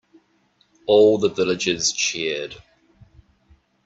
[0.87, 2.55] All the villagers cheered.